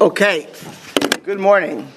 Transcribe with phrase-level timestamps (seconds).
[0.00, 0.48] Okay.
[1.22, 1.88] Good morning.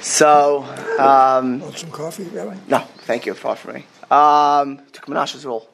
[0.00, 0.64] So,
[0.98, 2.56] um, Want some coffee, Rabbi?
[2.68, 3.84] no, thank you for offering.
[4.10, 5.68] Um, took Menashe's role.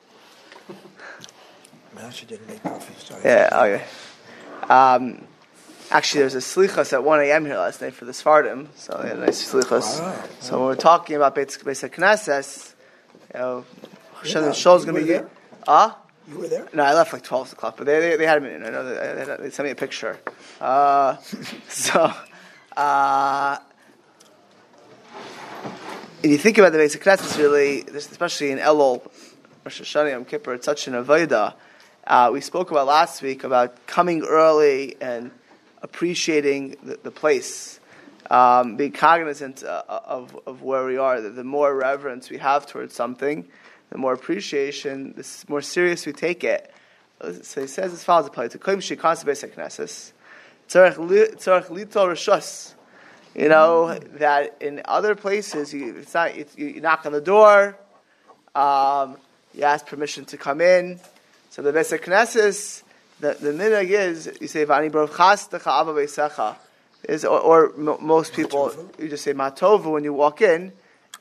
[1.97, 3.23] Menashe didn't make coffee, sorry.
[3.25, 4.95] Yeah, oh yeah.
[4.95, 5.27] Um,
[5.91, 7.45] actually, there was a slichas at 1 a.m.
[7.47, 10.01] here last night for the Sfardim, so they had a nice slichas.
[10.01, 10.25] Wow.
[10.41, 12.75] So when we're talking about Beis Knesses,
[13.33, 13.65] you know,
[14.17, 15.29] Hashem Yeah, Shul's you going to be there?
[15.69, 15.99] Ah?
[16.29, 16.69] You were there?
[16.73, 18.65] No, I left like 12 o'clock, but they, they, they had in.
[18.65, 20.19] I know they, they, sent me a picture.
[20.61, 21.17] Uh,
[21.69, 22.13] so,
[22.77, 23.59] uh,
[26.23, 29.07] if you think about the Beis Knesset, really, especially in Elul,
[29.65, 31.55] Rosh Hashanah, Yom Kippur, it's such an avodah.
[32.07, 35.31] Uh, we spoke about last week about coming early and
[35.83, 37.81] appreciating the, the place,
[38.31, 41.21] um, being cognizant uh, of, of where we are.
[41.21, 43.47] The, the more reverence we have towards something,
[43.95, 46.69] the more appreciation, the more serious we take it.
[47.43, 48.29] So he says as follows.
[53.37, 57.79] You know that in other places, you, it's not it's, you, knock on the door,
[58.57, 59.17] um,
[59.55, 60.99] you ask permission to come in.
[61.51, 62.83] So the Beis Knesses,
[63.21, 66.57] the the minhag is you say "Vani ava beisecha,"
[67.09, 70.73] is or, or mo most people you just say "Matovu" when you walk in,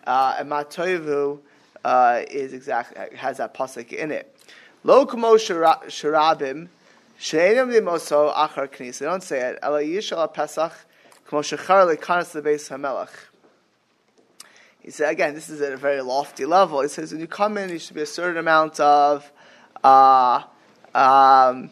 [0.07, 1.39] uh, and "Matovu"
[1.83, 4.35] uh, is exactly has that pasuk in it.
[4.83, 6.69] Lo shara- sharabim
[7.17, 8.99] she'enim limoso achar knis.
[8.99, 9.59] They don't say it.
[9.61, 10.73] Ela yishal pesach
[11.25, 13.09] kamo shechar lekanas lebeis hamelach.
[14.81, 16.81] He said again, this is at a very lofty level.
[16.81, 19.31] He says when you come in, there should be a certain amount of
[19.81, 20.43] uh,
[20.93, 21.69] um,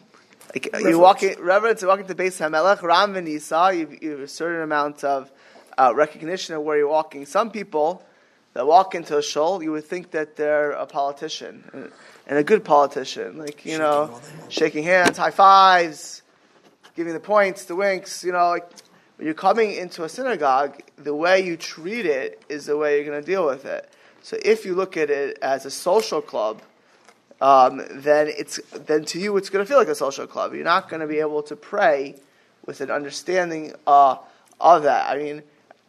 [0.54, 4.20] like you walk in, reverence, you walk into Beis Hamelech, Ram Venisa, you, you have
[4.20, 5.30] a certain amount of
[5.78, 7.24] uh, recognition of where you're walking.
[7.24, 8.04] Some people
[8.54, 11.92] that walk into a shul, you would think that they're a politician and,
[12.26, 14.52] and a good politician, like you Shaking know, all their hands.
[14.52, 16.22] shaking hands, high fives,
[16.94, 18.22] giving the points, the winks.
[18.24, 18.68] You know, like
[19.16, 23.06] when you're coming into a synagogue, the way you treat it is the way you're
[23.06, 23.88] going to deal with it.
[24.22, 26.62] So if you look at it as a social club,
[27.40, 30.54] um, then it's then to you it's going to feel like a social club.
[30.54, 32.16] You're not going to be able to pray
[32.66, 34.16] with an understanding uh,
[34.60, 35.10] of that.
[35.10, 35.42] I mean,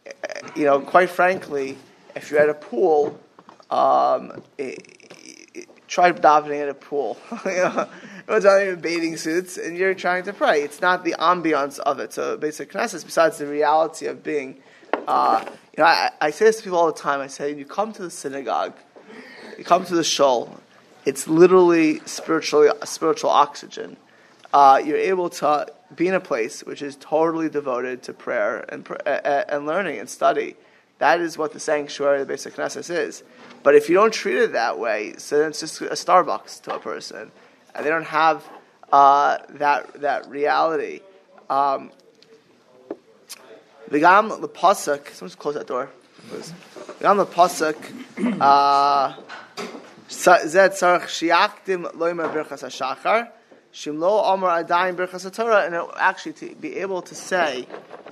[0.06, 0.12] eh,
[0.56, 1.78] you know, quite frankly,
[2.14, 3.18] if you're at a pool,
[3.70, 4.74] um, eh,
[5.54, 7.16] eh, try davening at a pool.
[7.44, 7.88] you know,
[8.28, 10.62] it's not even bathing suits, and you're trying to pray.
[10.62, 12.12] It's not the ambiance of it.
[12.12, 14.60] So Beis knesses, besides the reality of being,
[15.06, 15.44] uh,
[15.76, 17.20] you know, I, I say this to people all the time.
[17.20, 18.74] I say, you come to the synagogue,
[19.58, 20.60] you come to the shul.
[21.04, 23.96] It's literally spiritually spiritual oxygen.
[24.54, 28.88] Uh, you're able to be in a place which is totally devoted to prayer and
[29.04, 30.56] and learning and study.
[31.04, 33.22] That is what the sanctuary of the Beis Knesset is.
[33.62, 36.76] But if you don't treat it that way, so then it's just a Starbucks to
[36.76, 37.30] a person,
[37.74, 38.42] and they don't have
[38.90, 41.00] uh, that that reality.
[41.50, 41.90] Um,
[43.90, 45.10] the pasuk.
[45.10, 45.90] Someone just close that door.
[46.30, 47.76] the pasuk.
[48.40, 49.14] Uh,
[50.08, 53.28] Zed tzarich shiakdim loimer birchas hashachar,
[53.74, 57.66] shimlo amar adayin birchas haTorah, and actually to be able to say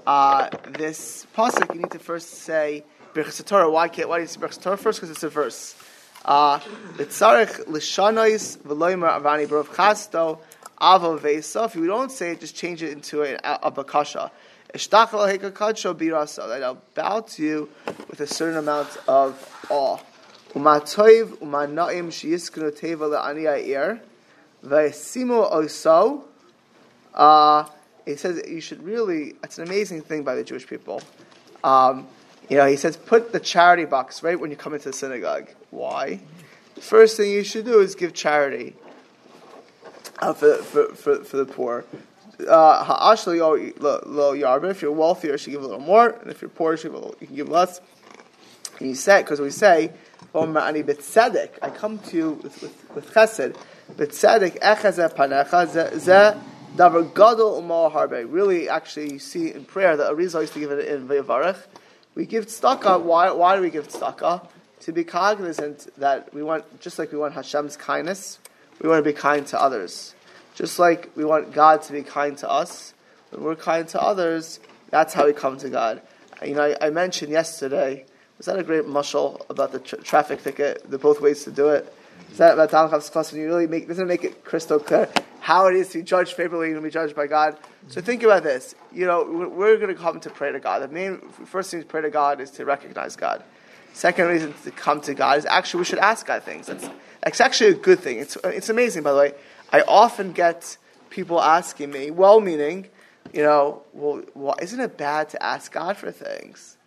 [0.06, 2.84] uh, this pasuk, you need to first say
[3.14, 3.70] birchas haTorah.
[3.70, 4.08] Why can't?
[4.08, 4.98] Why do you say birchas haTorah first?
[4.98, 5.76] Because it's a verse.
[6.24, 6.58] Uh,
[6.96, 10.40] The tzarich lishanois v'loimer avani brov chasto
[10.80, 11.66] avo veisa.
[11.66, 14.32] If you don't say it, just change it into a, a, a bakasha.
[14.74, 16.48] Ishtachel hekakadsho birasa.
[16.48, 17.68] That I'll bow to you
[18.08, 19.98] with a certain amount of awe.
[20.54, 24.00] Umatoiv umanaim sheyiskunu teva le'ani ha'ir
[24.64, 26.24] v'esimu oso.
[27.14, 27.64] Uh,
[28.06, 29.34] he says you should really.
[29.42, 31.02] It's an amazing thing by the Jewish people.
[31.62, 32.06] Um,
[32.48, 35.48] you know, he says put the charity box right when you come into the synagogue.
[35.70, 36.20] Why?
[36.74, 38.74] The first thing you should do is give charity
[40.18, 41.84] uh, for, for, for, for the poor.
[42.48, 43.14] Uh.
[44.64, 47.14] If you're wealthier, you should give a little more, and if you're poor, you, little,
[47.20, 47.80] you can give less.
[48.80, 49.92] And you say, because we say,
[50.34, 53.56] I come to you with, with, with chesed.
[53.96, 56.36] B'tzedek echazeh panecha ze- ze
[56.76, 58.24] davar gadol umal harbe.
[58.30, 61.58] Really, actually, you see in prayer that Arizal used to give it in Vayavarech.
[62.14, 63.02] We give tzedakah.
[63.02, 64.48] Why, why do we give tzedakah?
[64.80, 68.38] To be cognizant that we want, just like we want Hashem's kindness,
[68.80, 70.14] we want to be kind to others.
[70.54, 72.94] Just like we want God to be kind to us,
[73.30, 74.58] when we're kind to others,
[74.90, 76.02] that's how we come to God.
[76.44, 78.04] You know, I, I mentioned yesterday,
[78.36, 81.68] was that a great mushal about the tra- traffic ticket, the both ways to do
[81.68, 81.92] it?
[82.32, 85.06] Is that about Talmud's class when you really make, doesn't make it crystal clear
[85.40, 87.58] how it is to be judged favorably and be judged by God?
[87.88, 88.06] So mm-hmm.
[88.06, 88.74] think about this.
[88.90, 90.80] You know, we're, going to come to pray to God.
[90.80, 93.44] The main, first thing to pray to God is to recognize God.
[93.92, 96.68] Second reason to come to God is actually we should ask God things.
[96.68, 96.88] That's,
[97.22, 98.18] that's actually a good thing.
[98.18, 99.34] It's, it's amazing, by the way.
[99.70, 100.78] I often get
[101.10, 102.88] people asking me, well meaning,
[103.34, 106.78] you know, well, well, isn't it bad to ask God for things?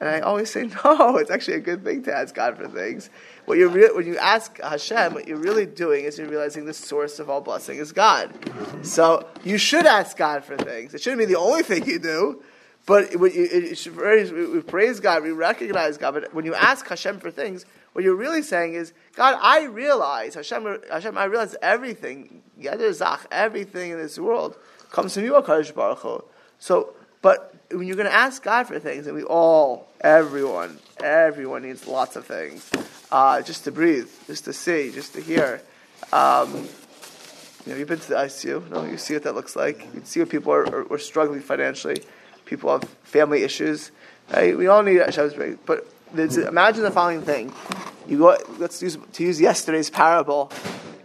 [0.00, 3.10] And I always say, no, it's actually a good thing to ask God for things.
[3.44, 6.74] What you re- when you ask Hashem, what you're really doing is you're realizing the
[6.74, 8.32] source of all blessing is God.
[8.82, 10.94] So you should ask God for things.
[10.94, 12.42] It shouldn't be the only thing you do,
[12.86, 16.14] but it, it we praise God, we recognize God.
[16.14, 20.34] But when you ask Hashem for things, what you're really saying is, God, I realize,
[20.34, 22.42] Hashem, Hashem I realize everything,
[22.92, 24.56] Zach, everything in this world
[24.90, 26.24] comes from you, HaKadosh Baruch Hu.
[26.58, 31.62] So, but when you're going to ask God for things, and we all, everyone, everyone
[31.62, 32.70] needs lots of things,
[33.12, 35.60] uh, just to breathe, just to see, just to hear.
[36.12, 36.66] Um,
[37.64, 38.70] you know, you've been to the ICU.
[38.70, 39.86] No, you see what that looks like.
[39.94, 42.02] You see what people are, are, are struggling financially.
[42.46, 43.92] People have family issues.
[44.32, 44.56] Right?
[44.56, 45.34] We all need Hashem's
[45.66, 47.52] But imagine the following thing.
[48.08, 50.50] You go, let's use to use yesterday's parable,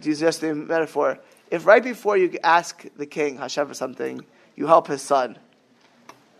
[0.00, 1.18] to use yesterday's metaphor.
[1.50, 4.24] If right before you ask the king Hashem for something,
[4.56, 5.38] you help his son,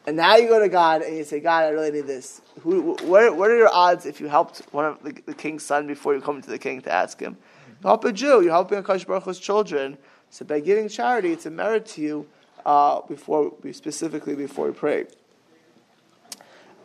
[0.08, 2.40] and now you go to God and you say, God, I really need this.
[2.62, 5.86] Who, what, what are your odds if you helped one of the, the, king's son
[5.86, 7.36] before you come to the king to ask him?
[7.82, 8.40] You help a Jew.
[8.40, 9.98] You're helping Akash Baruch Hu's children.
[10.30, 12.26] So by giving charity, it's a merit to you
[12.64, 15.04] uh, before specifically before we pray.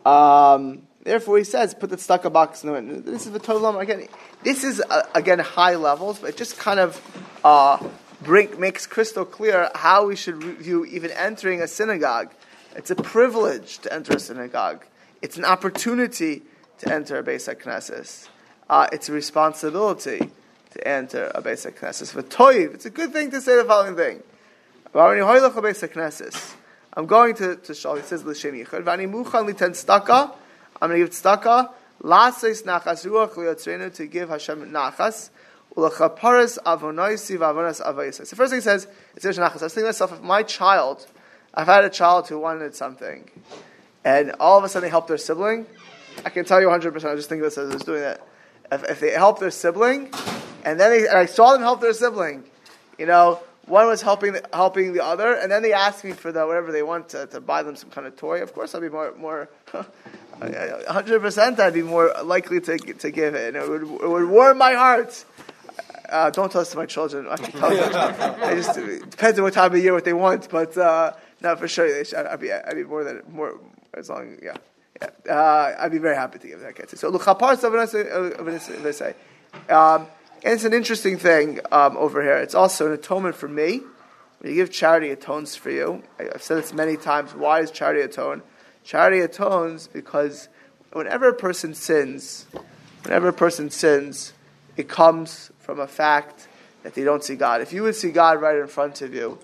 [0.04, 3.00] Um, therefore, he says, put the tzedakah box in the window.
[3.00, 4.06] This is the total again.
[4.42, 7.00] This is uh, again high levels, but it just kind of
[7.42, 7.82] uh,
[8.20, 12.30] bring, makes crystal clear how we should view even entering a synagogue.
[12.76, 14.84] It's a privilege to enter a synagogue.
[15.22, 16.42] It's an opportunity
[16.78, 18.28] to enter a Beis Knesset.
[18.68, 20.30] Uh, it's a responsibility
[20.72, 22.10] to enter a Beis Knesset.
[22.10, 24.24] For Toiv, it's a good thing to say the following thing.
[26.96, 27.94] I'm going to, to Shal.
[27.94, 28.82] He says, L'shem yichud.
[28.82, 30.34] V'ani muchan tzedakah.
[30.82, 31.70] I'm going to give tzedakah.
[32.02, 35.30] Laseis nachas ruach to give Hashem nachas.
[35.76, 38.26] U'lechaparas avonoisi v'avonas avayis.
[38.26, 39.60] So first thing he says, it's nachas.
[39.60, 41.06] I was thinking to myself, if my child,
[41.54, 43.30] I've had a child who wanted something,
[44.04, 45.66] and all of a sudden they helped their sibling,
[46.24, 48.26] I can tell you 100%, I just thinking this as I was doing that.
[48.70, 50.10] If, if they helped their sibling,
[50.64, 52.44] and then they, and I saw them help their sibling,
[52.98, 56.32] you know, one was helping the, helping the other, and then they asked me for
[56.32, 58.42] the whatever they want to, to buy them some kind of toy.
[58.42, 59.48] Of course, I'd be more more.
[60.88, 63.56] Hundred percent, I'd be more likely to to give it.
[63.56, 65.24] It would, it would warm my heart.
[66.10, 67.26] Uh, don't tell this to my children.
[67.26, 67.32] I,
[68.42, 71.56] I just it depends on what time of year, what they want, but uh, no,
[71.56, 73.58] for sure, I'd be I'd be more than more
[73.94, 74.56] as long yeah.
[75.00, 75.34] yeah.
[75.34, 76.90] Uh, I'd be very happy to give that kid.
[76.98, 77.58] So, luchapar
[78.94, 79.14] say.
[79.68, 80.06] Um,
[80.42, 82.36] and it's an interesting thing um, over here.
[82.36, 83.80] It's also an atonement for me.
[84.38, 86.02] When you give charity, atones for you.
[86.18, 87.34] I've said this many times.
[87.34, 88.42] Why does charity atone?
[88.84, 90.48] Charity atones because
[90.92, 92.46] whenever a person sins,
[93.02, 94.34] whenever a person sins,
[94.76, 96.46] it comes from a fact
[96.82, 97.62] that they don't see God.
[97.62, 99.38] If you would see God right in front of you,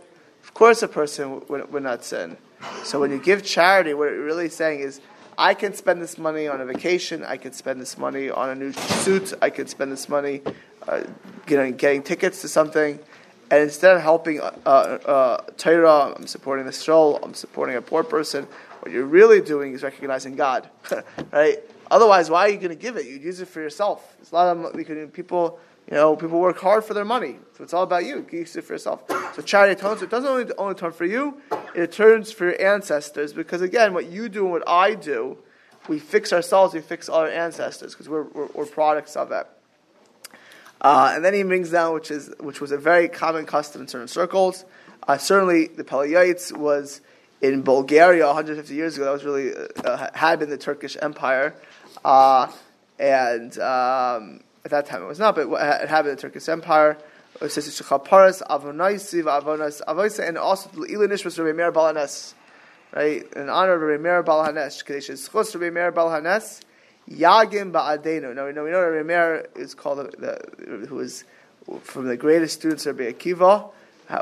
[0.50, 2.36] of course a person would, would not sin.
[2.82, 5.00] So when you give charity, what you're really saying is,
[5.38, 7.24] I can spend this money on a vacation.
[7.24, 9.32] I can spend this money on a new suit.
[9.40, 10.42] I can spend this money
[10.88, 11.04] uh,
[11.46, 12.98] getting, getting tickets to something,
[13.50, 18.02] and instead of helping uh, uh, Torah, I'm supporting the stroll, I'm supporting a poor
[18.02, 18.46] person.
[18.80, 20.68] What you're really doing is recognizing God,
[21.32, 21.60] right?
[21.90, 23.06] Otherwise, why are you going to give it?
[23.06, 24.16] You'd use it for yourself.
[24.18, 27.74] There's a lot of people, you know, people work hard for their money, so it's
[27.74, 28.24] all about you.
[28.30, 29.02] You use it for yourself.
[29.34, 30.02] So charity atones.
[30.02, 31.40] It doesn't only only turn for you;
[31.74, 33.32] it turns for your ancestors.
[33.32, 35.38] Because again, what you do and what I do,
[35.88, 39.56] we fix ourselves, we fix our ancestors because we're, we're, we're products of that.
[40.80, 43.88] Uh, and then he brings down, which is which was a very common custom in
[43.88, 44.64] certain circles.
[45.08, 47.00] Uh, certainly, the Pele Yoetz was
[47.42, 49.06] in Bulgaria 150 years ago.
[49.06, 49.52] That was really
[49.84, 51.54] uh, had been the Turkish Empire,
[52.04, 52.50] uh,
[52.98, 56.98] and um, at that time it was not, but it had been the Turkish Empire.
[57.40, 57.78] And also
[60.70, 62.34] Ilinish was Rabbi Meir Baal HaNes,
[62.94, 63.24] right?
[63.34, 66.60] In honor of Rabbi Meir Baal HaNes, Kadesh Chos Rabbi Meir Baal HaNes.
[67.08, 68.34] Yagim Ba'adenu.
[68.34, 70.38] Now we know, we know Rabbi Meir is called, the,
[70.88, 71.24] who was
[71.82, 73.70] from the greatest students of Rabbi Akiva,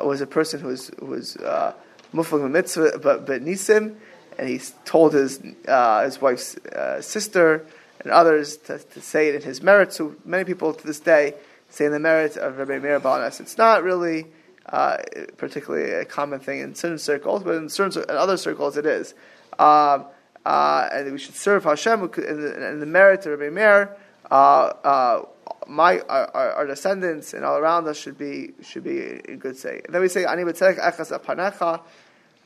[0.03, 1.73] was a person who was, who was uh,
[2.13, 3.97] Muflang Mitzvah, but, but Nisim,
[4.39, 7.67] and he told his, uh, his wife's uh, sister
[8.01, 9.93] and others to, to, say it in his merit.
[9.93, 11.35] So many people to this day
[11.69, 13.41] say in the merit of Rabbi Meir Baal HaNes.
[13.41, 14.27] It's not really
[14.67, 14.99] uh,
[15.37, 19.15] particularly a common thing in certain circles, but in certain in other circles it is.
[19.59, 20.07] Um,
[20.45, 23.97] uh, and we should serve Hashem in the, in the merit of Rabbi Meir.
[24.31, 25.23] Uh, uh,
[25.67, 29.83] my our, our, descendants and all around us should be should be in good say.
[29.85, 31.81] And then we say ani b'tzedek echas apanecha.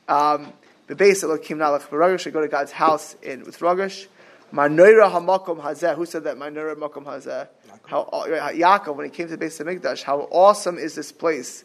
[0.09, 0.53] Um,
[0.89, 4.07] the base elokim nalach b'rogish should go to God's house in with rogish.
[4.53, 5.95] Manoira hamakom hazeh.
[5.97, 6.37] Who said that?
[6.37, 7.49] Manoira hamakom hazeh.
[7.87, 11.65] How Yaakov when he came to the base of Mikdash, how awesome is this place?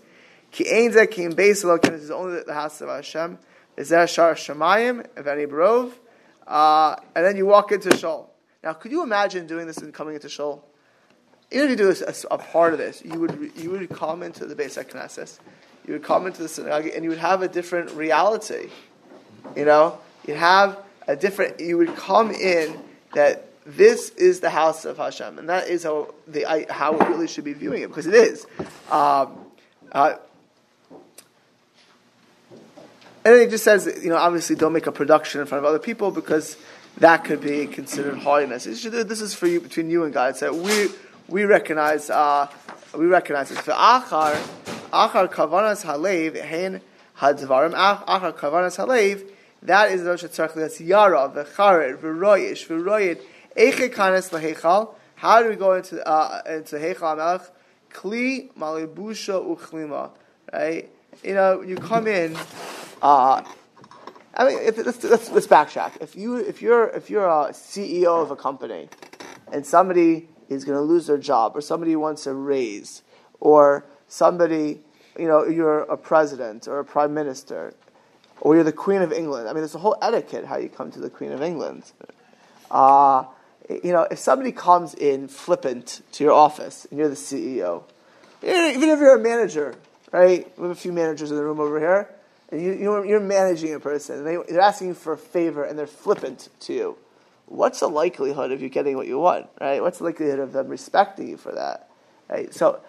[0.51, 3.37] Ki ein zeh ki in beis Elokim, this is only the house of Hashem.
[3.75, 5.91] Is there Shar Shemayim, Evani Barov?
[6.47, 8.29] Uh, and then you walk into Shul.
[8.63, 10.63] Now, could you imagine doing this and coming into Shul?
[11.51, 14.45] Even if you do a, a part of this, you would you would come into
[14.45, 15.39] the Beis Knesset,
[15.85, 18.69] you would come into the synagogue, and you would have a different reality.
[19.55, 20.77] You know, you'd have
[21.07, 21.59] a different.
[21.59, 22.77] You would come in
[23.13, 27.27] that this is the house of Hashem, and that is how the how we really
[27.27, 28.45] should be viewing it because it is.
[28.89, 29.45] Um,
[29.91, 30.15] uh,
[33.27, 35.67] and then he just says, you know, obviously don't make a production in front of
[35.67, 36.55] other people because
[36.99, 38.63] that could be considered haughtiness.
[38.63, 38.85] This
[39.21, 40.37] is for you between you and God.
[40.37, 40.87] So we
[41.27, 42.47] we recognize uh,
[42.95, 43.59] we recognize this.
[43.59, 44.35] For achar
[44.93, 46.81] achar kavanas halev hein
[47.17, 49.29] hadvarim achar kavanas halev.
[49.63, 53.21] That is rosh that's yara v'chared v'royish v'royed
[53.55, 54.93] eiche kanes.
[55.15, 57.41] How do we go into uh, into heichal melech?
[57.91, 60.11] Kli malibusha uchlima.
[60.53, 60.89] Right.
[61.23, 62.37] You know, you come in.
[63.01, 63.43] Uh,
[64.35, 65.99] I mean, if, let's, let's, let's backtrack.
[65.99, 68.89] If you if you're if you're a CEO of a company,
[69.51, 73.01] and somebody is going to lose their job, or somebody wants a raise,
[73.39, 74.81] or somebody,
[75.17, 77.73] you know, you're a president or a prime minister,
[78.41, 79.47] or you're the Queen of England.
[79.47, 81.91] I mean, there's a whole etiquette how you come to the Queen of England.
[82.69, 83.25] Uh,
[83.69, 87.83] you know, if somebody comes in flippant to your office and you're the CEO,
[88.43, 89.75] even if you're a manager,
[90.11, 90.51] right?
[90.57, 92.09] We have a few managers in the room over here
[92.49, 95.77] and you, are managing a person, and they, they're asking you for a favor, and
[95.77, 96.97] they're flippant to you.
[97.47, 99.81] What's the likelihood of you getting what you want, right?
[99.81, 101.89] What's the likelihood of them respecting you for that,
[102.29, 102.53] right?
[102.53, 102.79] So,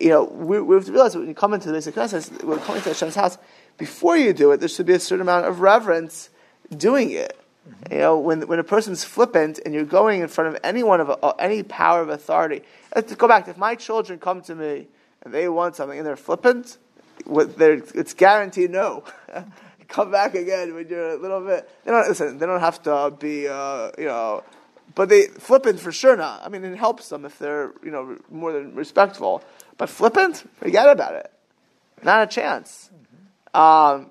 [0.00, 2.88] you know, we, we have to realize when you come into Knesset, when coming to
[2.90, 3.38] Hashem's house,
[3.78, 6.30] before you do it, there should be a certain amount of reverence
[6.76, 7.38] doing it.
[7.68, 7.94] Mm-hmm.
[7.94, 11.10] You know, when, when a person's flippant and you're going in front of anyone of
[11.22, 12.62] uh, any power of authority,
[12.94, 13.48] let's go back.
[13.48, 14.86] If my children come to me
[15.22, 16.78] and they want something and they're flippant,
[17.26, 19.04] it's guaranteed no.
[19.88, 21.68] Come back again when you're a little bit.
[21.84, 22.38] They don't listen.
[22.38, 24.42] They don't have to be, uh, you know,
[24.96, 26.44] but they flippant for sure not.
[26.44, 29.44] I mean, it helps them if they're, you know, more than respectful.
[29.78, 31.32] But flippant, forget about it.
[32.02, 32.90] Not a chance.
[33.56, 34.10] Um,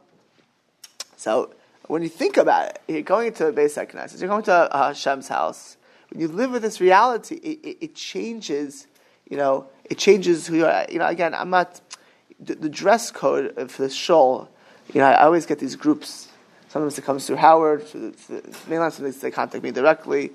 [1.15, 1.53] so
[1.87, 4.87] when you think about it, you're going to a Beis Knesset, you're going to uh,
[4.87, 5.77] Hashem's house.
[6.09, 8.87] When you live with this reality, it, it, it changes.
[9.29, 10.85] You know, it changes who you are.
[10.89, 11.81] You know, again, I'm not
[12.39, 14.49] the, the dress code for the shul,
[14.93, 16.29] you know, I, always get these groups.
[16.69, 20.31] Sometimes it comes through Howard, through the, the mainland, sometimes they contact me directly,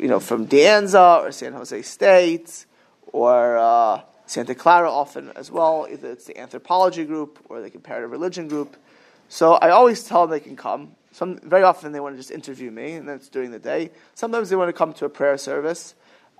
[0.00, 2.66] you know, from De Anza or San Jose State
[3.12, 5.88] or uh, Santa Clara often as well.
[5.90, 8.76] Either it's the anthropology group or the comparative religion group.
[9.30, 10.92] So I always tell them they can come.
[11.12, 13.90] Some, very often they want to just interview me, and that's during the day.
[14.14, 15.94] Sometimes they want to come to a prayer service.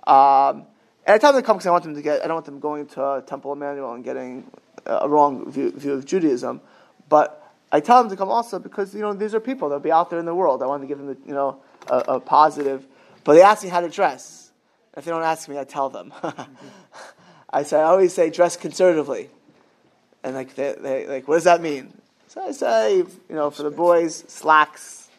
[0.05, 0.67] Um,
[1.05, 2.23] and I tell them to come because I want them to get.
[2.23, 4.49] I don't want them going to Temple Emmanuel and getting
[4.85, 6.61] a wrong view, view, of Judaism,
[7.09, 9.91] but I tell them to come also because you know these are people they'll be
[9.91, 10.61] out there in the world.
[10.61, 12.85] I want to give them the, you know a, a, positive,
[13.23, 14.51] but they ask me how to dress.
[14.95, 16.13] If they don't ask me, I tell them.
[17.51, 19.29] I say I always say dress conservatively,
[20.23, 21.93] and like they, they, like what does that mean?
[22.27, 25.09] So I say you know for the boys slacks,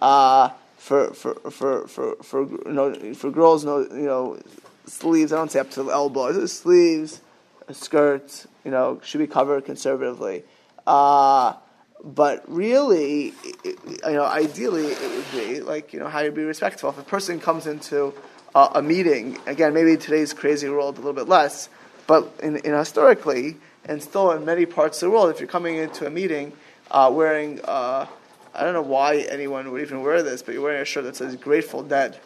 [0.00, 4.38] uh, for, for for for for you know for girls no you know
[4.86, 5.32] sleeves.
[5.32, 6.46] I don't say up to the elbow.
[6.46, 7.20] Sleeves,
[7.68, 10.44] a skirt, you know, should be covered conservatively.
[10.86, 11.54] Uh,
[12.02, 13.32] but really,
[13.64, 16.90] you know, ideally it would be like, you know, how you be respectful.
[16.90, 18.12] If a person comes into
[18.54, 21.68] a, a meeting, again, maybe today's crazy world a little bit less,
[22.06, 25.76] but in, in historically, and still in many parts of the world, if you're coming
[25.76, 26.52] into a meeting
[26.90, 28.06] uh, wearing, uh,
[28.54, 31.16] I don't know why anyone would even wear this, but you're wearing a shirt that
[31.16, 32.18] says Grateful Dead,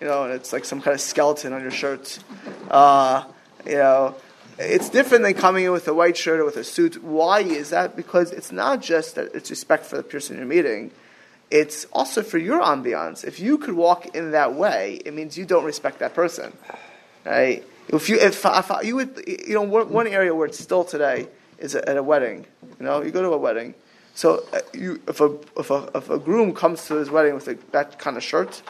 [0.00, 2.18] you know, and it's like some kind of skeleton on your shirt,
[2.70, 3.24] uh,
[3.64, 4.14] you know,
[4.58, 7.02] it's different than coming in with a white shirt or with a suit.
[7.02, 7.96] Why is that?
[7.96, 10.90] Because it's not just that it's respect for the person you're meeting.
[11.50, 13.24] It's also for your ambiance.
[13.24, 16.52] If you could walk in that way, it means you don't respect that person,
[17.24, 17.64] right?
[17.88, 21.26] If you, if, if you would, you know, one area where it's still today
[21.58, 22.46] is at a wedding.
[22.78, 23.74] You know, you go to a wedding.
[24.14, 27.48] So uh, you, if a, if a, if a groom comes to his wedding with
[27.48, 28.62] a, that kind of shirt,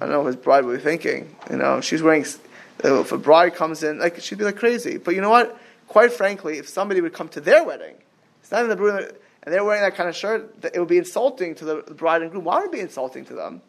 [0.00, 1.36] I don't know what his bride will be thinking.
[1.48, 2.24] You know, she's wearing
[2.82, 4.96] if a bride comes in, like she'd be like crazy.
[4.96, 5.60] But you know what?
[5.86, 7.94] Quite frankly, if somebody would come to their wedding,
[8.40, 11.54] it's not in the and they're wearing that kind of shirt, it would be insulting
[11.56, 12.44] to the bride and groom.
[12.44, 13.62] Why would it be insulting to them?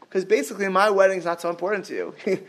[0.00, 2.14] Because basically, my wedding's not so important to you.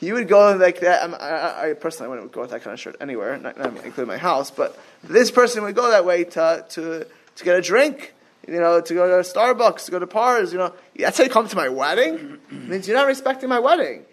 [0.00, 1.10] you would go like that.
[1.20, 4.16] I, I, personally wouldn't go with that kind of shirt anywhere, not, not including my
[4.16, 4.50] house.
[4.50, 7.06] But this person would go that way to to
[7.36, 8.14] to get a drink.
[8.46, 10.52] You know, to go to Starbucks, to go to Pars.
[10.52, 12.38] You know, that's how you come to my wedding.
[12.50, 14.04] It means you're not respecting my wedding.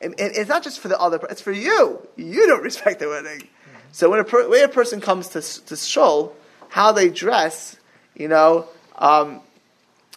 [0.00, 2.00] And, and, it's not just for the other, it's for you.
[2.16, 3.48] You don't respect the wedding.
[3.92, 6.34] So when a per, way a person comes to to shul,
[6.70, 7.76] how they dress,
[8.14, 9.40] you know, um,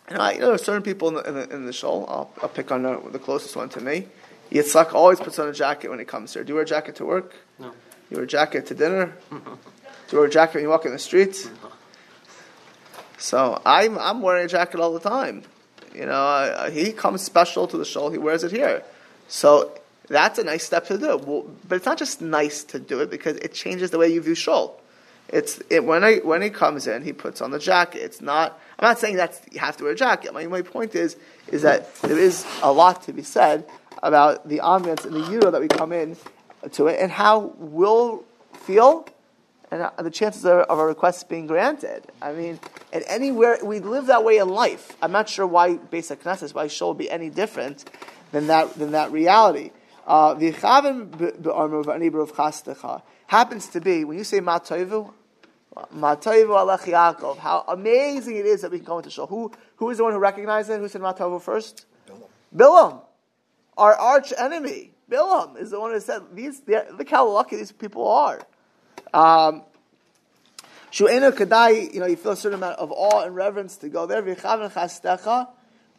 [0.09, 2.05] you know, I, you know, certain people in the, in the, in the shul.
[2.07, 4.07] I'll, I'll pick on the, the closest one to me.
[4.51, 6.43] Yitzhak always puts on a jacket when he comes here.
[6.43, 7.33] Do you wear a jacket to work?
[7.59, 7.69] No.
[7.69, 7.75] Do
[8.11, 9.13] You wear a jacket to dinner?
[9.31, 9.37] Do
[10.11, 11.49] you wear a jacket when you walk in the streets?
[13.17, 15.43] So I'm I'm wearing a jacket all the time.
[15.95, 18.09] You know, uh, he comes special to the shul.
[18.11, 18.83] He wears it here.
[19.27, 19.71] So
[20.07, 21.17] that's a nice step to do.
[21.17, 24.21] Well, but it's not just nice to do it because it changes the way you
[24.21, 24.79] view shul.
[25.29, 27.99] It's it, when I when he comes in, he puts on the jacket.
[27.99, 28.59] It's not.
[28.77, 30.33] I'm not saying that you have to wear a jacket.
[30.33, 31.15] My, my point is
[31.47, 33.65] is that there is a lot to be said
[34.01, 36.17] about the ambience and the euro that we come in
[36.71, 39.07] to it and how we'll feel
[39.71, 42.05] and uh, the chances of our requests being granted.
[42.21, 42.59] I mean,
[42.91, 44.95] at anywhere we live that way in life.
[45.01, 47.89] I'm not sure why Beis Knesset, why shul would be any different
[48.31, 49.71] than that than that reality.
[50.05, 55.13] Uh, Vihavin burniber of Khastacha happens to be when you say Matoivu,
[55.95, 57.37] Matoivu Alech Yaakov.
[57.37, 59.27] How amazing it is that we can go into shul.
[59.27, 60.79] Who who is the one who recognized it?
[60.79, 61.85] Who said Matoivu first?
[62.09, 62.27] Bilam.
[62.55, 63.01] Bilam,
[63.77, 64.91] our arch enemy.
[65.09, 66.61] Bilam is the one who said these.
[66.67, 68.41] Look how lucky these people are.
[69.13, 69.63] Um,
[70.91, 74.05] Shu'ena Kadai, you know, you feel a certain amount of awe and reverence to go
[74.05, 74.21] there.
[74.21, 75.47] V'chaven chastecha,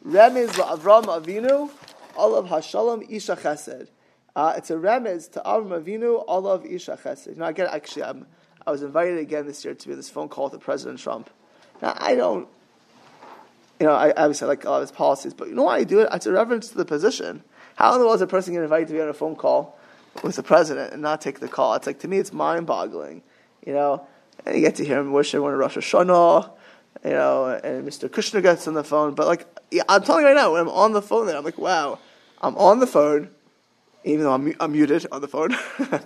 [0.06, 1.68] remiz la'avram avinu,
[2.16, 3.88] olav hashalom isha chesed.
[4.37, 7.37] Uh, it's a remiz to Avram Avinu, olav isha chesed.
[7.37, 8.26] Know, again, actually, I'm,
[8.67, 11.31] I was invited again this year to be on this phone call with President Trump.
[11.81, 12.49] Now, I don't,
[13.79, 15.85] you know, I obviously like a lot of his policies, but you know why I
[15.85, 16.09] do it?
[16.12, 17.45] It's a reverence to the position.
[17.76, 19.79] How in the world is a person get invited to be on a phone call
[20.23, 21.75] with the president and not take the call.
[21.75, 23.23] It's like to me, it's mind-boggling.
[23.67, 24.07] You know,
[24.45, 26.50] and you get to hear him wish everyone a Rosh Hashanah.
[27.05, 28.09] You know, and Mr.
[28.09, 29.14] Kushner gets on the phone.
[29.14, 31.45] But like, yeah, I'm telling you right now, when I'm on the phone, there, I'm
[31.45, 31.99] like, wow,
[32.41, 33.31] I'm on the phone,
[34.04, 35.56] even though I'm, I'm muted on the phone.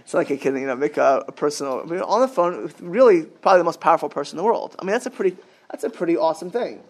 [0.00, 1.80] it's like a kid, you know, make a, a personal.
[1.80, 4.76] I mean, on the phone, with really probably the most powerful person in the world.
[4.78, 5.36] I mean, that's a pretty,
[5.70, 6.80] that's a pretty awesome thing.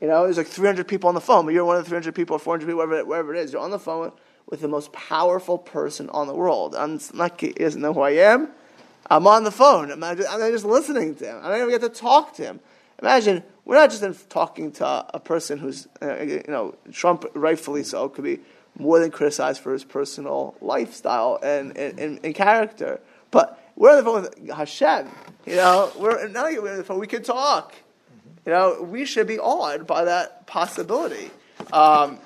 [0.00, 2.14] You know, there's like 300 people on the phone, but you're one of the 300
[2.14, 3.52] people or 400 people, wherever it is.
[3.52, 4.12] You're on the phone
[4.46, 6.74] with, the most powerful person on the world.
[6.74, 8.48] And not, he doesn't know who I am.
[9.08, 9.90] I'm on the phone.
[9.92, 11.40] I'm just, I'm just listening to him.
[11.42, 12.60] I don't even get to talk to him.
[13.00, 18.08] Imagine we're not just talking to a person who's, uh, you know, Trump rightfully so
[18.08, 18.40] could be
[18.80, 23.96] more than criticized for his personal lifestyle and, and, and, and character, but we're on
[23.96, 25.08] the phone with Hashem.
[25.46, 26.98] You know, we're not we're on the phone.
[26.98, 27.74] We can talk.
[28.46, 31.30] You know, we should be awed by that possibility.
[31.72, 32.18] Um,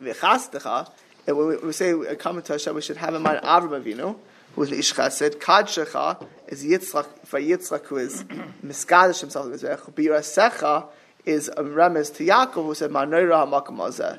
[0.00, 4.16] and when we, we say coming to Hashem, we should have in mind Avram Avinu,
[4.54, 5.36] who is the Ish Chesed.
[5.36, 8.24] Kadshecha is Yitzchak, for Yitzchak, who is
[8.64, 9.46] Miskadish himself.
[9.46, 10.86] Birasecha
[11.24, 14.18] is a remez to Yaakov, who said, Manoira HaMakam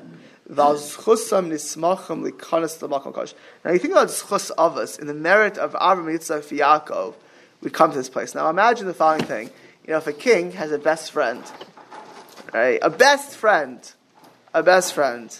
[0.54, 1.08] Now you think about
[4.08, 7.14] the schus of us in the merit of Avram Yitzchak Yaakov,
[7.62, 8.34] we come to this place.
[8.34, 9.48] Now imagine the following thing:
[9.86, 11.42] you know, if a king has a best friend,
[12.52, 13.80] right, a best friend,
[14.52, 15.34] a best friend,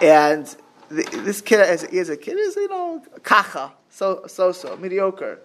[0.00, 0.46] and
[0.88, 5.38] the, this kid is, is a kid is you know kacha, so so so mediocre,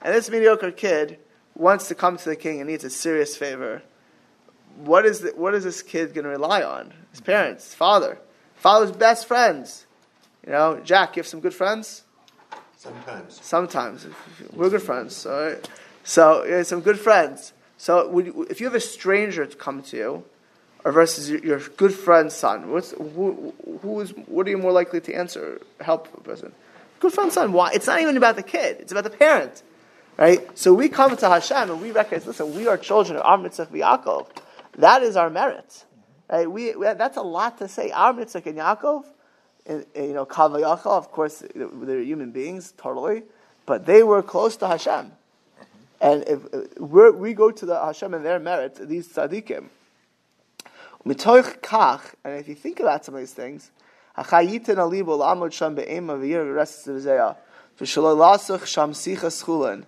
[0.00, 1.20] and this mediocre kid
[1.54, 3.84] wants to come to the king and needs a serious favor.
[4.78, 6.92] What is the, what is this kid going to rely on?
[7.12, 8.18] His parents, his father,
[8.62, 9.86] father's best friends.
[10.46, 12.04] You know, Jack, you have some good friends.
[12.76, 13.40] Sometimes.
[13.42, 14.06] Sometimes
[14.52, 15.26] we're good friends.
[15.28, 15.68] Right?
[16.04, 17.52] So you some good friends.
[17.76, 20.24] So would, if you have a stranger to come to you,
[20.84, 24.72] or versus your, your good friend's son, what's, who, who is, what are you more
[24.72, 25.60] likely to answer?
[25.80, 26.52] Help a person.
[27.00, 27.52] Good friend's son.
[27.52, 27.72] Why?
[27.72, 28.78] It's not even about the kid.
[28.80, 29.62] It's about the parent.
[30.16, 30.40] Right?
[30.56, 33.66] So we come to Hashem and we recognize, listen, we are children of our mitzvah
[33.66, 34.28] Yaakov.
[34.78, 35.84] That is our merit.
[36.32, 36.50] Right?
[36.50, 37.90] We, that's a lot to say.
[37.90, 39.04] Our mitzvah and Yaakov,
[39.66, 43.24] and, and, you know, Kavayachal, of course, they're human beings, totally,
[43.66, 45.12] but they were close to Hashem.
[45.12, 45.66] Mm-hmm.
[46.00, 49.66] And if, we go to the Hashem and their merit, these tzaddikim,
[51.06, 53.70] Mitoich kach, and if you think about some of these things,
[54.16, 57.36] Hachayitin alibo lamod sham be'ema v'yir v'restes v'zeya,
[57.78, 59.84] v'shaloi lasach sham sicha schulin,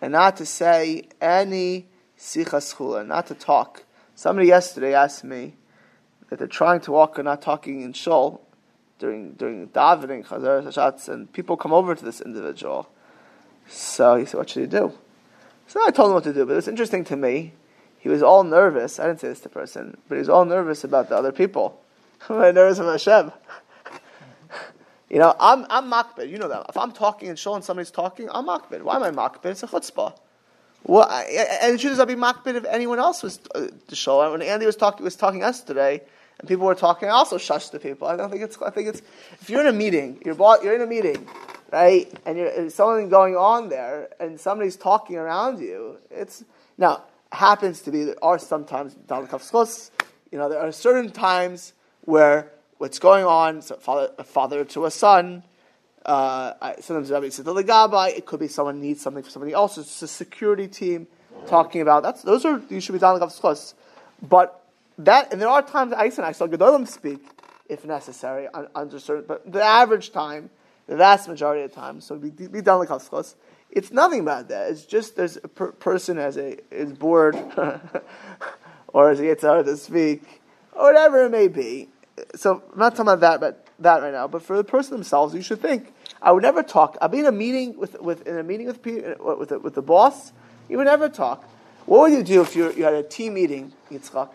[0.00, 1.86] and not to say any
[2.18, 3.84] sicha schulin, not to talk.
[4.14, 5.54] Somebody yesterday asked me
[6.32, 8.40] that they're trying to walk and not talking in shul
[8.98, 12.88] during during davening, chazar hashatz, and people come over to this individual.
[13.68, 14.94] So he said, "What should he do?"
[15.66, 17.52] So I told him what to do, but it's interesting to me
[17.98, 18.98] he was all nervous.
[18.98, 21.32] I didn't say this to the person, but he was all nervous about the other
[21.32, 21.78] people.
[22.30, 23.30] I'm nervous about Hashem.
[25.10, 26.30] you know, I'm I'm makbid.
[26.30, 26.64] You know that.
[26.70, 28.80] If I'm talking in shul and somebody's talking, I'm makbid.
[28.80, 29.50] Why am I makbid?
[29.50, 30.14] It's a chutzpah.
[30.84, 34.32] Well, I, and should I'd be makbid if anyone else was uh, to show?
[34.32, 36.00] When Andy was talking was talking yesterday,
[36.42, 38.06] and people were talking, I also shush the people.
[38.06, 38.60] I don't think it's.
[38.60, 39.00] I think it's.
[39.40, 41.26] If you're in a meeting, you're you're in a meeting
[41.72, 42.12] right?
[42.26, 45.96] And there's something going on there, and somebody's talking around you.
[46.10, 46.44] It's
[46.78, 47.02] now
[47.32, 49.90] happens to be there are sometimes dalakavskos.
[50.30, 54.84] you know there are certain times where what's going on, so father, a father to
[54.84, 55.42] a son.
[56.04, 59.78] Uh, sometimes Rabbi says the Gabbai, it could be someone needs something for somebody else.
[59.78, 61.06] It's a security team
[61.46, 63.32] talking about that's those are you should be like
[64.22, 64.61] But
[64.98, 67.24] that and there are times I and I saw Gedolim speak
[67.68, 70.50] if necessary under certain, but the average time,
[70.86, 72.90] the vast majority of time, so be, be done like
[73.72, 74.70] it's nothing about that.
[74.70, 77.34] It's just there's a per- person as a is bored,
[78.88, 80.42] or as he gets out to speak,
[80.74, 81.88] or whatever it may be.
[82.36, 84.28] So I'm not talking about that, but that right now.
[84.28, 85.94] But for the person themselves, you should think.
[86.20, 86.98] I would never talk.
[87.00, 89.82] I'll be in a meeting with, with in a meeting with with the, with the
[89.82, 90.32] boss.
[90.68, 91.42] You would never talk.
[91.86, 94.28] What would you do if you you had a team meeting, Yitzchak?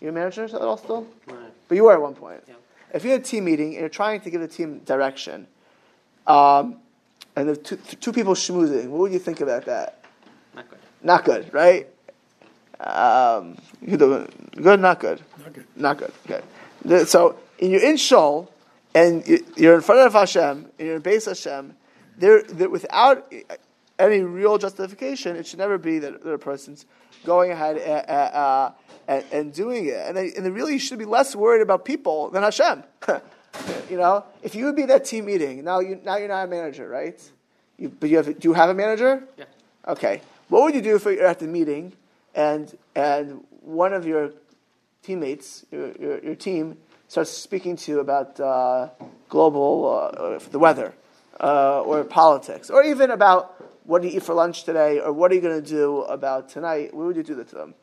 [0.00, 1.38] You're a manager at all still, right.
[1.68, 2.42] but you were at one point.
[2.46, 2.54] Yeah.
[2.94, 5.46] If you had a team meeting and you're trying to give the team direction,
[6.26, 6.76] um,
[7.34, 10.04] and the two, two people schmoozing, what would you think about that?
[10.54, 10.78] Not good.
[11.02, 11.88] Not good, right?
[12.80, 14.00] Um, good,
[14.80, 15.22] not good.
[15.40, 15.66] Not good.
[15.76, 16.12] Not good.
[16.26, 17.04] Okay.
[17.04, 18.50] So you're in Shul,
[18.94, 21.74] and you're in front of Hashem, and you're in base Hashem.
[22.18, 23.30] There, without
[23.98, 26.86] any real justification, it should never be that, that a person's
[27.26, 28.72] going ahead uh, uh,
[29.08, 29.96] and, and, doing it.
[29.96, 32.84] And, they, and they really should be less worried about people than Hashem.
[33.88, 36.44] You know, if you would be at that team meeting, now you now you're not
[36.44, 37.18] a manager, right?
[37.78, 39.22] You, but you have do you have a manager?
[39.38, 39.44] Yeah.
[39.88, 40.20] Okay.
[40.50, 41.94] What would you do if you're at the meeting
[42.34, 44.32] and and one of your
[45.02, 46.76] teammates, your, your, your team,
[47.08, 48.90] starts speaking to you about uh,
[49.28, 50.92] global uh, the weather
[51.40, 53.54] uh, or politics, or even about
[53.86, 56.48] what do you eat for lunch today, or what are you going to do about
[56.48, 56.92] tonight?
[56.92, 57.74] What would you do that to them?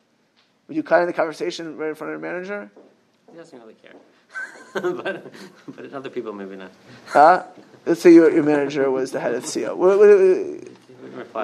[0.68, 2.70] Would you cut in the conversation right in front of your manager?
[3.30, 3.94] He doesn't really care.
[4.74, 5.32] but,
[5.68, 6.72] but other people maybe not.
[7.06, 7.44] Huh?
[7.86, 9.76] Let's say your, your manager was the head of CEO.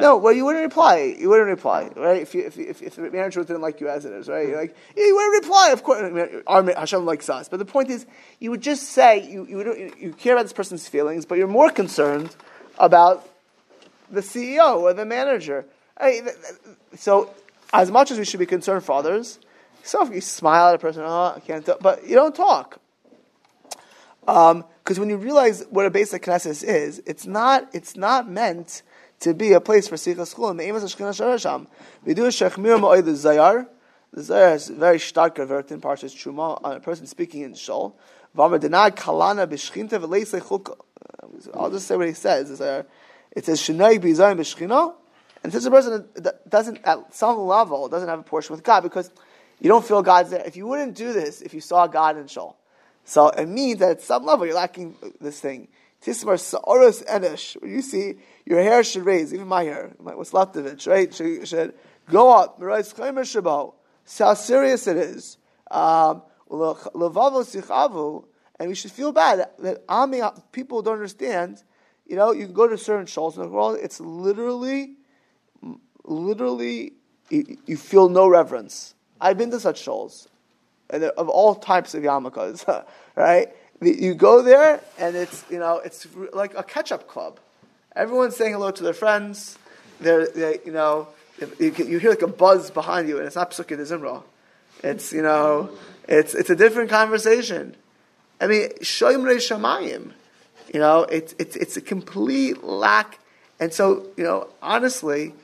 [0.01, 1.15] no, well, you wouldn't reply.
[1.19, 2.23] You wouldn't reply, right?
[2.23, 4.49] If, you, if, if, if the manager didn't like you as it is, right?
[4.49, 5.71] You're like, yeah, you wouldn't reply.
[5.73, 7.49] Of course, our, Hashem likes us.
[7.49, 8.07] But the point is,
[8.41, 11.71] you would just say you, you, you care about this person's feelings, but you're more
[11.71, 12.35] concerned
[12.79, 13.30] about
[14.11, 15.65] the CEO or the manager.
[16.97, 17.31] so,
[17.73, 19.39] as much as we should be concerned for others,
[19.83, 22.81] so if you smile at a person, oh, I can't, but you don't talk.
[24.21, 28.83] Because um, when you realize what a Beis knesset is, it's not, it's not meant
[29.21, 30.55] to be a place for sikha school.
[30.55, 33.69] We do a shechmir ma'oid the Zohar.
[34.13, 37.97] The Zohar is very stark convert in Parshas Truma on a person speaking in shul.
[38.37, 38.59] I'll
[41.71, 42.87] just say what he says.
[43.33, 44.95] It says shenai b'zayim b'shchina,
[45.43, 46.09] and since a person
[46.49, 49.11] doesn't at some level doesn't have a portion with God because
[49.61, 50.43] you don't feel God's there.
[50.45, 52.57] If you wouldn't do this, if you saw God in shul,
[53.05, 55.69] so it means that at some level you're lacking this thing.
[56.03, 57.61] Tismar sa'oros enish.
[57.61, 58.15] When you see
[58.47, 61.13] your hair should raise, even my hair, what's left of it, right?
[61.13, 61.75] Should, should
[62.09, 62.59] go up.
[64.05, 65.37] See how serious it is.
[65.71, 71.63] Um, and we should feel bad that, that people don't understand.
[72.11, 74.97] You know, you can go to certain shuls in the world, it's literally,
[76.05, 76.93] literally,
[77.31, 78.95] you, you feel no reverence.
[79.21, 80.27] I've been to such shuls
[80.91, 82.85] and of all types of yarmulkes,
[83.17, 83.49] right?
[83.81, 87.41] You go there, and it's you know it's like a catch-up club.
[87.97, 89.57] Everyone's saying hello to their friends.
[90.01, 91.09] They're, they, you know
[91.59, 94.23] you, you, hear like a buzz behind you, and it's not psukkah zimra.
[94.85, 95.71] It's you know
[96.07, 97.75] it's it's a different conversation.
[98.39, 100.13] I mean, shoyim shamayim.
[100.73, 103.19] You know, it's it's it's a complete lack.
[103.59, 105.35] And so, you know, honestly,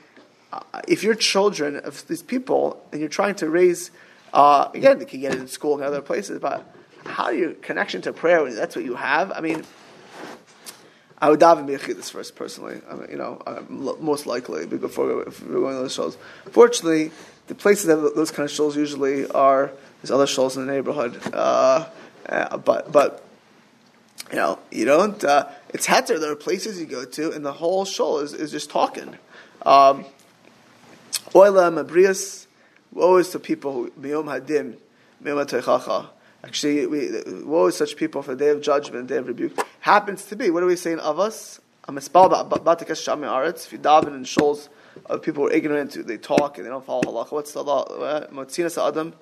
[0.51, 3.91] uh, if you're children of these people and you're trying to raise
[4.33, 6.65] uh, again, you can get it in school and other places, but
[7.05, 9.31] how your connection to prayer that's what you have?
[9.31, 9.63] I mean,
[11.19, 12.81] I would daven this first personally.
[12.89, 13.41] I mean, you know,
[13.99, 16.17] most likely before if we're going to those shows.
[16.51, 17.11] Fortunately,
[17.47, 21.19] the places that those kind of shows usually are there's other shows in the neighborhood.
[21.33, 21.87] Uh,
[22.27, 23.26] uh, but but
[24.31, 25.23] you know, you don't.
[25.23, 26.19] Uh, it's heter.
[26.19, 29.17] There are places you go to, and the whole show is, is just talking.
[29.65, 30.05] Um,
[31.33, 32.47] Oila Mabrias
[32.91, 34.77] Woe is to people who miyom hadim,
[35.23, 36.09] miyom
[36.43, 39.57] Actually, we, woe is such people for the day of judgment, day of rebuke.
[39.81, 40.49] Happens to be.
[40.49, 41.59] What are we saying of us?
[41.87, 43.65] I'm a spell about batikas shami aretz.
[43.65, 44.69] If you daven in shoals
[45.05, 47.31] of people who are ignorant, they talk and they don't follow halacha.
[47.31, 47.85] What's the law?
[48.31, 49.13] Motzinas adam.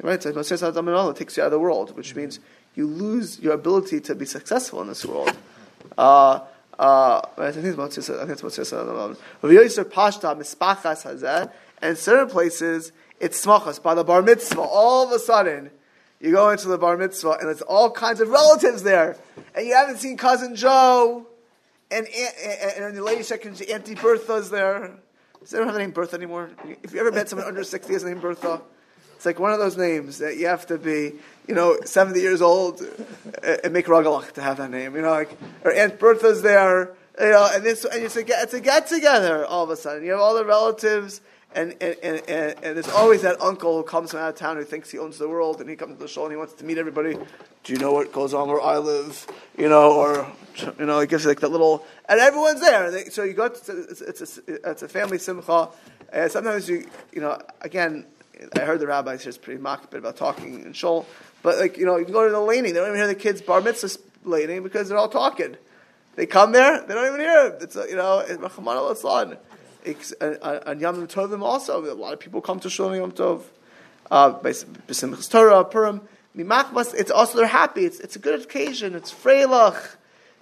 [0.00, 2.38] Right, so and takes you out of the world, which means
[2.76, 5.36] you lose your ability to be successful in this world.
[5.96, 6.44] Uh,
[6.78, 8.14] uh, I think it's Motzinas.
[8.14, 9.16] I think it's Motzinas adam.
[9.42, 11.50] Rav Yosef Pashta mispachas hazeh.
[11.80, 13.82] And certain places, it's smachas.
[13.82, 15.70] By the bar mitzvah, all of a sudden,
[16.20, 19.16] you go into the bar mitzvah, and there's all kinds of relatives there.
[19.54, 21.26] And you haven't seen cousin Joe
[21.90, 24.98] and, and, and the lady second, Auntie Bertha's there.
[25.40, 26.50] Does anyone have the name Bertha anymore?
[26.82, 28.60] If you ever met someone under 60 has the name Bertha,
[29.18, 31.12] it's like one of those names that you have to be,
[31.48, 32.80] you know, 70 years old
[33.42, 34.94] and make ragalach to have that name.
[34.94, 38.54] You know, like, or Aunt Bertha's there, you know, and, this, and it's, a, it's
[38.54, 40.04] a get together all of a sudden.
[40.04, 41.20] You have all the relatives,
[41.52, 44.62] and, and, and, and, there's always that uncle who comes from out of town who
[44.62, 46.64] thinks he owns the world, and he comes to the show and he wants to
[46.64, 47.18] meet everybody.
[47.64, 49.26] Do you know what goes on where I live?
[49.56, 50.30] You know, or,
[50.78, 52.92] you know, he gives like that little, and everyone's there.
[52.92, 55.70] They, so you go, it's, it's, a, it's a family simcha.
[56.12, 58.06] And sometimes you, you know, again,
[58.56, 61.06] I heard the rabbis just pretty mock bit about talking in shul,
[61.42, 62.74] but like you know, you can go to the laning.
[62.74, 65.56] They don't even hear the kids bar mitzvah laning because they're all talking.
[66.16, 67.62] They come there, they don't even hear it.
[67.62, 68.40] It's you know, and
[70.80, 71.84] Yom Tovim also.
[71.84, 73.42] A lot of people come to shul Yom Tov.
[74.10, 76.00] Uh, B'Simchas Torah, Purim.
[76.36, 76.94] Mimachmas.
[76.94, 77.84] It's also they're happy.
[77.84, 78.94] It's it's a good occasion.
[78.94, 79.96] It's freilach.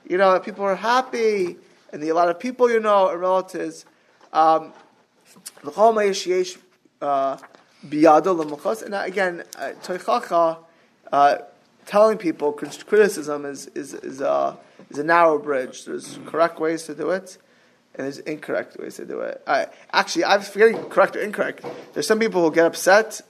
[0.09, 1.57] You know, people are happy,
[1.93, 3.85] and the, a lot of people you know are relatives.
[4.33, 4.73] Um,
[7.91, 8.83] biyado l'muchos.
[8.83, 10.59] And again, uh, toichacha,
[11.13, 11.39] uh,
[11.87, 14.57] telling people criticism is is is a
[14.91, 15.85] is a narrow bridge.
[15.85, 17.39] There's correct ways to do it,
[17.95, 19.43] and there's incorrect ways to do it.
[19.47, 21.65] I, actually, I'm forgetting correct or incorrect.
[21.95, 23.23] There's some people who get upset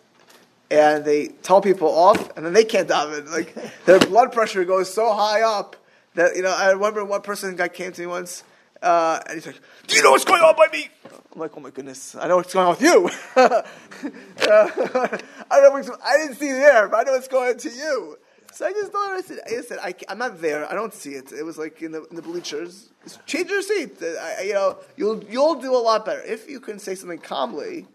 [0.70, 3.30] and they tell people off, and then they can't daven.
[3.30, 5.76] Like their blood pressure goes so high up
[6.14, 6.54] that you know.
[6.54, 8.42] I remember one person guy came to me once,
[8.82, 10.88] uh, and he's like, "Do you know what's going on by me?"
[11.36, 13.10] I'm like, oh my goodness, I know what's going on with you.
[13.36, 13.62] uh,
[15.50, 18.16] I don't know I didn't see there, but I know what's going on to you.
[18.52, 20.66] So I just thought, I said, I said I, am not there.
[20.66, 21.32] I don't see it.
[21.32, 22.88] It was like in the, in the bleachers.
[23.26, 24.02] Change your seat.
[24.02, 26.22] I, you know, you'll, you'll do a lot better.
[26.22, 27.86] If you can say something calmly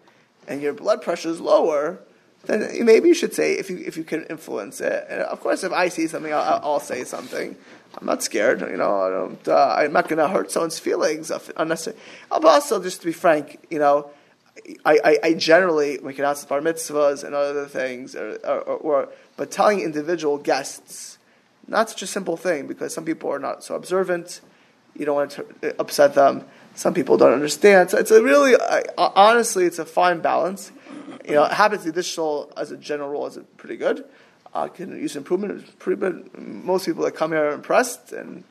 [0.47, 1.99] and your blood pressure is lower,
[2.45, 5.05] then maybe you should say if you, if you can influence it.
[5.09, 7.55] And of course, if I see something, I'll, I'll say something.
[7.97, 8.61] I'm not scared.
[8.61, 9.51] You know, I.
[9.51, 12.01] Uh, I'm not going to hurt someone's feelings unnecessarily.
[12.29, 14.09] But also, just to be frank, you know,
[14.85, 19.09] I, I, I generally we can ask bar mitzvahs and other things, or, or, or,
[19.37, 21.17] but telling individual guests
[21.67, 24.41] not such a simple thing because some people are not so observant.
[24.95, 26.45] You don't want to upset them.
[26.75, 27.89] Some people don't understand.
[27.89, 30.71] So it's a really, I, honestly, it's a fine balance.
[31.27, 34.05] You know, to this shul as a general rule is pretty good
[34.53, 35.61] uh, can use improvement.
[35.61, 36.37] It's pretty good.
[36.37, 38.43] Most people that come here are impressed, and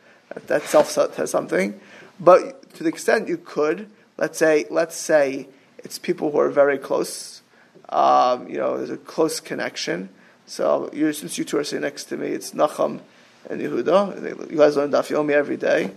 [0.46, 1.78] that self says something.
[2.18, 6.78] But to the extent you could, let's say, let's say it's people who are very
[6.78, 7.42] close.
[7.88, 10.10] Um, you know, there's a close connection.
[10.46, 13.00] So since you two are sitting next to me, it's Nachum
[13.48, 14.50] and Yehuda.
[14.50, 15.90] You guys learn Daf Yomi every day.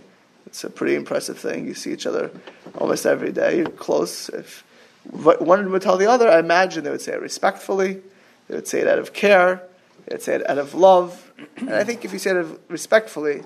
[0.46, 1.66] It's a pretty impressive thing.
[1.66, 2.30] You see each other
[2.78, 3.58] almost every day.
[3.58, 4.28] You're close.
[4.28, 4.64] If
[5.10, 8.02] one would tell the other, I imagine they would say it respectfully.
[8.48, 9.62] They would say it out of care
[10.06, 11.32] they would say it out of love.
[11.56, 13.42] And I think if you say it respectfully,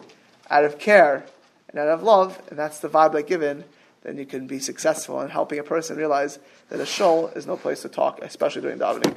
[0.51, 1.25] out of care,
[1.71, 3.65] and out of love, and that's the vibe they're given,
[4.03, 6.39] then you can be successful in helping a person realize
[6.71, 9.15] that a shul is no place to talk, especially during davening.